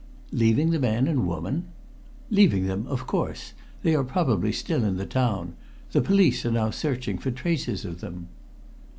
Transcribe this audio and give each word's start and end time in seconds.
"Leaving 0.31 0.71
the 0.71 0.79
man 0.79 1.05
and 1.07 1.19
the 1.19 1.25
woman?" 1.25 1.65
"Leaving 2.31 2.65
them, 2.65 2.87
of 2.87 3.05
course. 3.05 3.53
They 3.83 3.93
are 3.93 4.03
probably 4.03 4.51
still 4.51 4.83
in 4.83 4.97
the 4.97 5.05
town. 5.05 5.53
The 5.91 6.01
police 6.01 6.43
are 6.43 6.49
now 6.51 6.71
searching 6.71 7.19
for 7.19 7.29
traces 7.29 7.85
of 7.85 8.01
them." 8.01 8.27